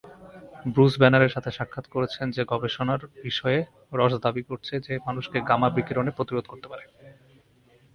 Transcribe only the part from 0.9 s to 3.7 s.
ব্যানারের সাথে সাক্ষাত করেছেন যে গবেষণার বিষয়ে